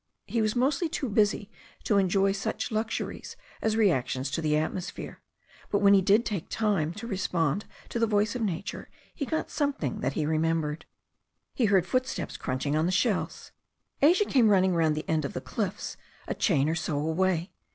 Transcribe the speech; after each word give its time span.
He 0.25 0.41
was 0.41 0.55
mostly 0.55 0.89
too 0.89 1.07
busy 1.09 1.51
to 1.83 1.99
enjoy 1.99 2.31
such 2.31 2.71
luxuries 2.71 3.35
as 3.61 3.77
reactions 3.77 4.31
to 4.31 4.41
the 4.41 4.57
atmosphere, 4.57 5.21
but 5.69 5.77
when 5.77 5.93
he 5.93 6.01
did 6.01 6.25
take 6.25 6.49
time 6.49 6.91
to 6.93 7.05
respond 7.05 7.65
to 7.89 7.99
the 7.99 8.07
voice 8.07 8.33
of 8.35 8.41
nature 8.41 8.89
he 9.13 9.27
got 9.27 9.51
something 9.51 9.99
that 9.99 10.13
he 10.13 10.25
remembered. 10.25 10.85
He 11.53 11.65
heard 11.65 11.85
footsteps 11.85 12.35
crunching 12.35 12.75
on 12.75 12.87
the 12.87 12.91
shells. 12.91 13.51
Asia 14.01 14.25
came 14.25 14.49
running 14.49 14.73
round 14.73 14.95
the 14.95 15.07
end 15.07 15.23
of 15.23 15.33
the 15.33 15.39
cliffs, 15.41 15.97
a 16.27 16.33
chain 16.33 16.67
or 16.67 16.73
so 16.73 16.97
away. 16.97 17.51